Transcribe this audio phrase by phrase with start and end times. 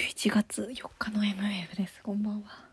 [0.00, 2.00] 11月4日の MF です。
[2.02, 2.64] こんばんは。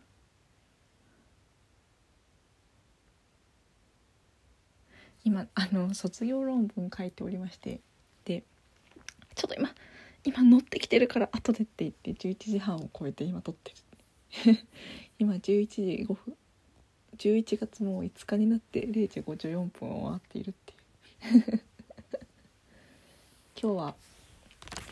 [5.26, 7.82] 今あの卒業論文書いておりまして。
[8.24, 8.44] で
[9.36, 9.72] ちょっと今
[10.24, 13.74] 今乗ってきてるから後でって言って11時半を超えて今撮って
[14.46, 14.58] る。
[15.20, 16.38] 今11時5分。
[17.18, 20.76] 11月もう5日になって0時54分を回っているってい
[21.42, 21.64] う。
[23.62, 23.96] 今日は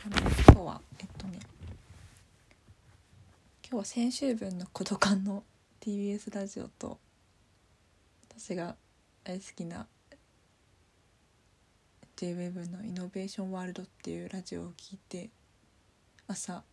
[0.07, 0.81] 今日は
[3.67, 5.43] 今日は先週分の「孤独感」の
[5.81, 6.99] TBS ラジオと
[8.29, 8.75] 私が
[9.23, 9.87] 大好きな
[12.15, 15.31] JWEB の「イノベーションワールド」っていうラジオを聞いて
[16.27, 16.63] 朝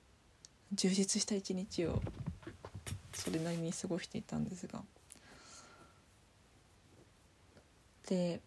[0.74, 2.02] 充実した一日を
[3.14, 4.84] それなりに過ごしていたんですが。
[8.06, 8.42] で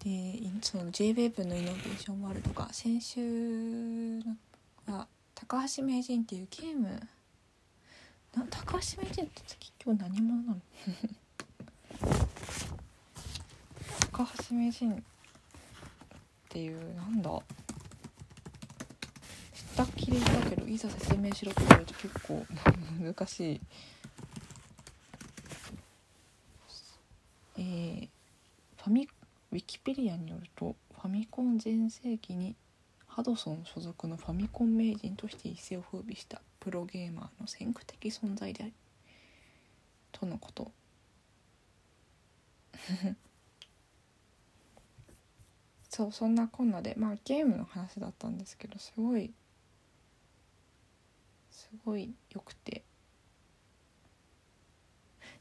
[0.00, 4.20] でその JWEB のイノベーションワールドが先週
[4.86, 5.08] は
[5.46, 6.88] 高橋名人っていうゲーム。
[8.34, 9.42] な高橋名人って
[9.84, 10.60] 今日何者なの？
[14.10, 14.98] 高橋名人っ
[16.48, 17.30] ていうなんだ？
[19.52, 22.44] 知ったきりだけどいざ説明しろって言われると結構
[23.00, 23.60] 難しい。
[27.56, 28.08] えー、
[28.82, 29.08] ファミ
[29.52, 32.56] ウィキペディアによるとファミコン全盛期に
[33.14, 38.72] ハドソン所属のファミコン名人として一世を風靡したプロゲーマーの先駆的存在であり
[40.10, 40.72] とのこと。
[45.88, 49.32] そうそんなこんなでまあゲームの話だったんですけどすごい
[51.52, 52.82] すごいよくて。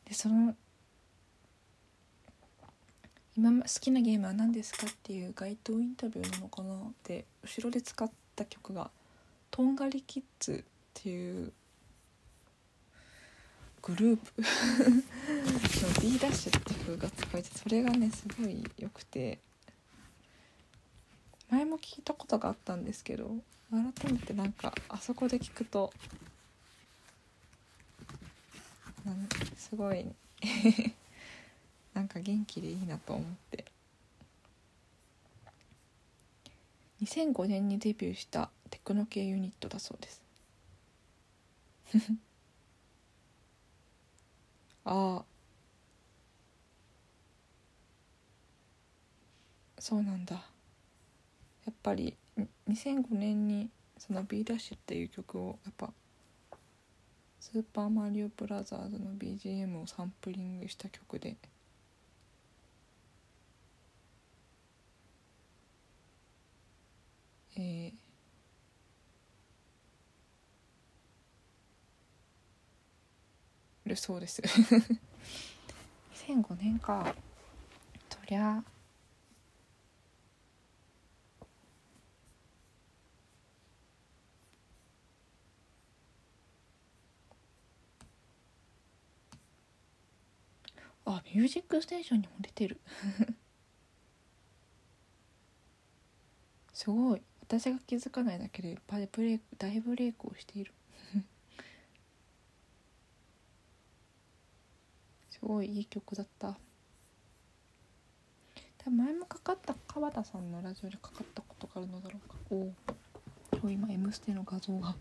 [0.06, 0.56] でその
[3.36, 8.92] 今好きなゲームは何ですかっていう街頭インタビューなのかなって後ろで使った曲が
[9.50, 11.52] 「とんがりキッズ」っていう
[13.82, 14.34] グループ。
[14.42, 19.40] の B ダッシュって曲が使えてそれがねすごい良くて。
[21.50, 23.30] 前も聞いたことがあったんですけど
[23.70, 25.94] 改めてなんかあそこで聞くと
[29.06, 30.12] なんすごい。
[31.94, 33.66] なんか元気でいいなと思って。
[37.02, 40.24] 2005年にデビューしたテクノ系ユニットだそうです。
[44.86, 45.26] ああ。
[49.80, 50.36] そうなんだ。
[51.66, 52.18] やっぱり
[52.70, 55.94] 2005年にその B ダッシュっていう曲をやっぱ
[57.40, 61.36] スーパーマリオブラザーズの BGM をサンプリングした曲で
[67.56, 67.94] えー、
[73.86, 74.42] るそうです。
[76.28, 77.16] 2005年か。
[78.10, 78.64] そりゃ。
[91.06, 92.80] あミュージックステーションにも出てる。
[96.74, 97.22] すごい。
[97.44, 100.74] 私が気づかないだけで大ブレイク大ブレイクをしている
[105.30, 106.58] すごいいい曲だった。
[108.90, 112.36] 前もかかった川田さんのラジオでかかったことがあるのだろうか。
[112.50, 114.96] おお今「M ステ」の画像が。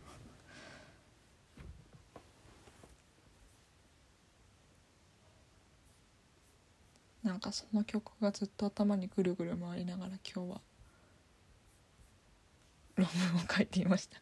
[7.25, 10.61] なんかその曲がずっと頭にぐるぐる回りながら今日は。
[12.97, 14.21] 論文を書いていました。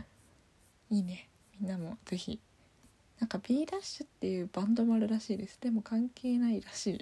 [0.90, 1.30] いいね。
[1.58, 2.40] みんなもぜひ
[3.24, 5.58] なんか B ダッシュっていうバンドもあるらしいです。
[5.58, 6.98] でも関係ないらしい。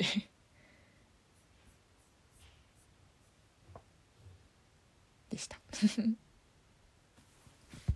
[5.30, 5.58] でした。